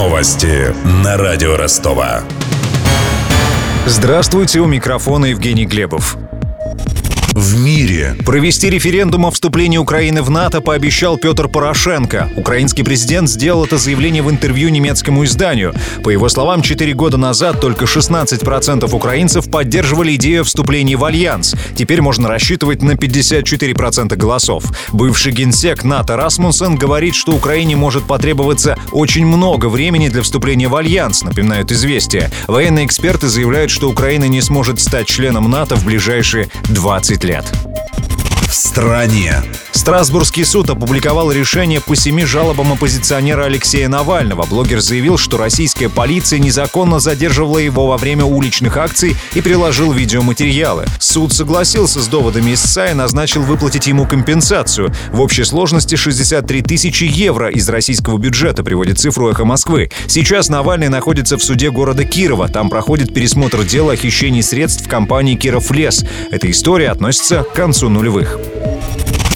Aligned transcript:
Новости 0.00 0.74
на 1.04 1.18
радио 1.18 1.58
Ростова. 1.58 2.22
Здравствуйте, 3.84 4.60
у 4.60 4.66
микрофона 4.66 5.26
Евгений 5.26 5.66
Глебов. 5.66 6.16
В 7.34 7.60
мире. 7.60 8.16
Провести 8.26 8.68
референдум 8.70 9.24
о 9.24 9.30
вступлении 9.30 9.78
Украины 9.78 10.20
в 10.20 10.30
НАТО 10.30 10.60
пообещал 10.60 11.16
Петр 11.16 11.46
Порошенко. 11.46 12.28
Украинский 12.36 12.82
президент 12.82 13.30
сделал 13.30 13.64
это 13.64 13.78
заявление 13.78 14.24
в 14.24 14.30
интервью 14.30 14.68
немецкому 14.68 15.24
изданию. 15.24 15.72
По 16.02 16.10
его 16.10 16.28
словам, 16.28 16.60
4 16.60 16.92
года 16.94 17.18
назад 17.18 17.60
только 17.60 17.84
16% 17.84 18.92
украинцев 18.92 19.48
поддерживали 19.48 20.16
идею 20.16 20.42
вступления 20.42 20.96
в 20.96 21.04
Альянс. 21.04 21.54
Теперь 21.76 22.02
можно 22.02 22.26
рассчитывать 22.26 22.82
на 22.82 22.92
54% 22.92 24.16
голосов. 24.16 24.64
Бывший 24.90 25.30
генсек 25.30 25.84
НАТО 25.84 26.16
Расмуссен 26.16 26.74
говорит, 26.74 27.14
что 27.14 27.30
Украине 27.30 27.76
может 27.76 28.02
потребоваться 28.04 28.76
очень 28.90 29.24
много 29.24 29.66
времени 29.66 30.08
для 30.08 30.22
вступления 30.22 30.66
в 30.66 30.74
Альянс, 30.74 31.22
напоминают 31.22 31.70
известия. 31.70 32.32
Военные 32.48 32.86
эксперты 32.86 33.28
заявляют, 33.28 33.70
что 33.70 33.88
Украина 33.88 34.24
не 34.24 34.40
сможет 34.40 34.80
стать 34.80 35.06
членом 35.06 35.48
НАТО 35.48 35.76
в 35.76 35.84
ближайшие 35.84 36.48
20 36.64 37.19
лет. 37.24 37.44
В 38.48 38.52
стране. 38.52 39.34
Страсбургский 39.80 40.44
суд 40.44 40.68
опубликовал 40.68 41.32
решение 41.32 41.80
по 41.80 41.96
семи 41.96 42.26
жалобам 42.26 42.74
оппозиционера 42.74 43.44
Алексея 43.44 43.88
Навального. 43.88 44.44
Блогер 44.44 44.80
заявил, 44.80 45.16
что 45.16 45.38
российская 45.38 45.88
полиция 45.88 46.38
незаконно 46.38 47.00
задерживала 47.00 47.56
его 47.56 47.86
во 47.86 47.96
время 47.96 48.26
уличных 48.26 48.76
акций 48.76 49.16
и 49.32 49.40
приложил 49.40 49.90
видеоматериалы. 49.92 50.84
Суд 50.98 51.32
согласился 51.32 52.02
с 52.02 52.08
доводами 52.08 52.52
истца 52.52 52.90
и 52.90 52.94
назначил 52.94 53.40
выплатить 53.40 53.86
ему 53.86 54.04
компенсацию. 54.06 54.92
В 55.12 55.22
общей 55.22 55.44
сложности 55.44 55.94
63 55.94 56.60
тысячи 56.60 57.04
евро 57.04 57.48
из 57.48 57.66
российского 57.66 58.18
бюджета, 58.18 58.62
приводит 58.62 58.98
цифру 58.98 59.30
«Эхо 59.30 59.46
Москвы». 59.46 59.90
Сейчас 60.06 60.50
Навальный 60.50 60.90
находится 60.90 61.38
в 61.38 61.42
суде 61.42 61.70
города 61.70 62.04
Кирова. 62.04 62.48
Там 62.48 62.68
проходит 62.68 63.14
пересмотр 63.14 63.64
дела 63.64 63.94
о 63.94 63.96
хищении 63.96 64.42
средств 64.42 64.86
компании 64.86 65.36
«Киров 65.36 65.70
Лес». 65.70 66.04
Эта 66.30 66.50
история 66.50 66.90
относится 66.90 67.44
к 67.44 67.54
концу 67.54 67.88
нулевых 67.88 68.38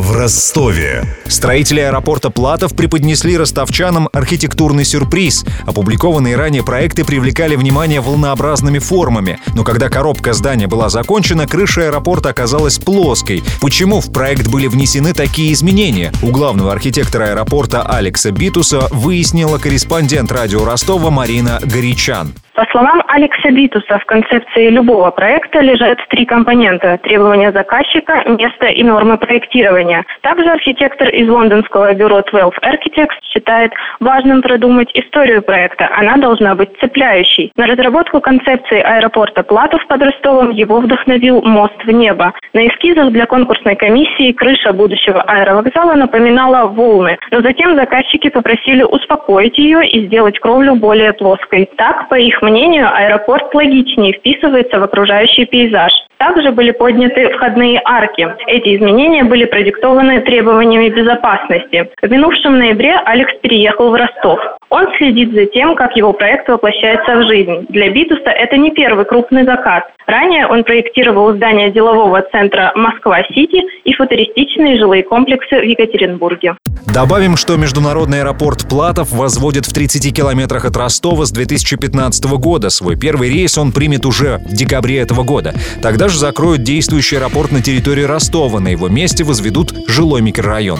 в 0.00 0.12
Ростове. 0.12 1.04
Строители 1.26 1.80
аэропорта 1.80 2.30
Платов 2.30 2.74
преподнесли 2.74 3.36
ростовчанам 3.36 4.08
архитектурный 4.12 4.84
сюрприз. 4.84 5.44
Опубликованные 5.66 6.36
ранее 6.36 6.64
проекты 6.64 7.04
привлекали 7.04 7.54
внимание 7.54 8.00
волнообразными 8.00 8.78
формами. 8.78 9.38
Но 9.54 9.62
когда 9.62 9.90
коробка 9.90 10.32
здания 10.32 10.66
была 10.66 10.88
закончена, 10.88 11.46
крыша 11.46 11.82
аэропорта 11.82 12.30
оказалась 12.30 12.78
плоской. 12.78 13.42
Почему 13.60 14.00
в 14.00 14.10
проект 14.10 14.48
были 14.48 14.68
внесены 14.68 15.12
такие 15.12 15.52
изменения? 15.52 16.12
У 16.22 16.28
главного 16.28 16.72
архитектора 16.72 17.30
аэропорта 17.30 17.82
Алекса 17.82 18.30
Битуса 18.30 18.88
выяснила 18.90 19.58
корреспондент 19.58 20.32
радио 20.32 20.64
Ростова 20.64 21.10
Марина 21.10 21.60
Горячан. 21.62 22.32
По 22.60 22.66
словам 22.72 23.02
Алекса 23.08 23.50
Битуса, 23.52 23.98
в 23.98 24.04
концепции 24.04 24.68
любого 24.68 25.10
проекта 25.12 25.60
лежат 25.60 25.98
три 26.10 26.26
компонента– 26.26 26.98
требования 27.02 27.52
заказчика, 27.52 28.22
место 28.26 28.66
и 28.66 28.82
нормы 28.82 29.16
проектирования. 29.16 30.04
Также 30.20 30.50
архитектор 30.50 31.08
из 31.08 31.26
лондонского 31.26 31.94
бюро 31.94 32.20
12 32.20 32.58
Architects 32.62 33.16
считает 33.32 33.72
важным 33.98 34.42
продумать 34.42 34.90
историю 34.92 35.40
проекта. 35.40 35.88
Она 35.96 36.18
должна 36.18 36.54
быть 36.54 36.68
цепляющей. 36.80 37.50
На 37.56 37.66
разработку 37.66 38.20
концепции 38.20 38.82
аэропорта 38.82 39.42
Платов 39.42 39.86
под 39.86 40.02
Ростовом 40.02 40.50
его 40.50 40.80
вдохновил 40.80 41.40
мост 41.40 41.82
в 41.86 41.90
небо. 41.90 42.34
На 42.52 42.66
эскизах 42.68 43.10
для 43.10 43.24
конкурсной 43.24 43.76
комиссии 43.76 44.32
крыша 44.32 44.74
будущего 44.74 45.22
аэровокзала 45.22 45.94
напоминала 45.94 46.66
волны, 46.66 47.16
но 47.30 47.40
затем 47.40 47.74
заказчики 47.74 48.28
попросили 48.28 48.82
успокоить 48.82 49.56
ее 49.56 49.88
и 49.88 50.06
сделать 50.08 50.38
кровлю 50.40 50.74
более 50.74 51.14
плоской. 51.14 51.66
Так, 51.78 52.10
по 52.10 52.16
их 52.16 52.42
мнению, 52.50 52.88
аэропорт 52.92 53.54
логичнее 53.54 54.12
вписывается 54.12 54.78
в 54.78 54.82
окружающий 54.82 55.46
пейзаж. 55.46 55.92
Также 56.18 56.52
были 56.52 56.70
подняты 56.72 57.30
входные 57.30 57.80
арки. 57.84 58.28
Эти 58.46 58.76
изменения 58.76 59.24
были 59.24 59.46
продиктованы 59.46 60.20
требованиями 60.20 60.90
безопасности. 60.90 61.90
В 62.02 62.10
минувшем 62.10 62.58
ноябре 62.58 62.96
Алекс 63.04 63.32
переехал 63.40 63.90
в 63.90 63.94
Ростов. 63.94 64.40
Он 64.70 64.86
следит 64.98 65.32
за 65.34 65.46
тем, 65.46 65.74
как 65.74 65.96
его 65.96 66.12
проект 66.12 66.48
воплощается 66.48 67.16
в 67.16 67.26
жизнь. 67.26 67.66
Для 67.70 67.90
Битуса 67.90 68.30
это 68.30 68.56
не 68.56 68.70
первый 68.70 69.04
крупный 69.04 69.44
заказ. 69.44 69.82
Ранее 70.06 70.46
он 70.46 70.62
проектировал 70.62 71.34
здание 71.34 71.72
делового 71.72 72.22
центра 72.30 72.72
«Москва-Сити» 72.76 73.62
и 73.84 73.92
футуристичные 73.92 74.78
жилые 74.78 75.02
комплексы 75.02 75.58
в 75.58 75.64
Екатеринбурге. 75.64 76.54
Добавим, 76.86 77.36
что 77.36 77.56
международный 77.56 78.20
аэропорт 78.20 78.68
Платов 78.68 79.10
возводит 79.10 79.66
в 79.66 79.74
30 79.74 80.14
километрах 80.14 80.64
от 80.64 80.76
Ростова 80.76 81.24
с 81.24 81.32
2015 81.32 82.24
года. 82.38 82.70
Свой 82.70 82.96
первый 82.96 83.28
рейс 83.28 83.58
он 83.58 83.72
примет 83.72 84.06
уже 84.06 84.38
в 84.38 84.54
декабре 84.54 84.98
этого 84.98 85.24
года. 85.24 85.52
Тогда 85.82 86.08
же 86.08 86.16
закроют 86.16 86.62
действующий 86.62 87.16
аэропорт 87.16 87.50
на 87.50 87.60
территории 87.60 88.04
Ростова. 88.04 88.60
На 88.60 88.68
его 88.68 88.88
месте 88.88 89.24
возведут 89.24 89.72
жилой 89.88 90.22
микрорайон. 90.22 90.78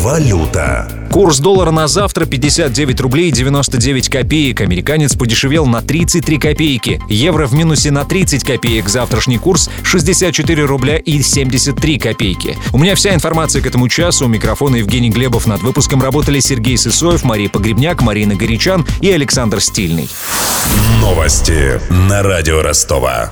Валюта. 0.00 0.88
Курс 1.10 1.40
доллара 1.40 1.72
на 1.72 1.86
завтра 1.86 2.24
59 2.24 3.00
рублей 3.02 3.30
99 3.30 4.08
копеек. 4.08 4.62
Американец 4.62 5.14
подешевел 5.14 5.66
на 5.66 5.82
33 5.82 6.38
копейки. 6.38 7.02
Евро 7.10 7.46
в 7.46 7.52
минусе 7.52 7.90
на 7.90 8.06
30 8.06 8.42
копеек. 8.42 8.88
Завтрашний 8.88 9.36
курс 9.36 9.68
64 9.82 10.64
рубля 10.64 10.96
и 10.96 11.20
73 11.20 11.98
копейки. 11.98 12.56
У 12.72 12.78
меня 12.78 12.94
вся 12.94 13.12
информация 13.12 13.60
к 13.60 13.66
этому 13.66 13.88
часу. 13.88 14.24
У 14.24 14.28
микрофона 14.28 14.76
Евгений 14.76 15.10
Глебов. 15.10 15.46
Над 15.46 15.60
выпуском 15.60 16.02
работали 16.02 16.40
Сергей 16.40 16.78
Сысоев, 16.78 17.22
Мария 17.22 17.50
Погребняк, 17.50 18.00
Марина 18.00 18.34
Горячан 18.34 18.86
и 19.02 19.10
Александр 19.10 19.60
Стильный. 19.60 20.08
Новости 21.02 21.78
на 21.90 22.22
радио 22.22 22.62
Ростова. 22.62 23.30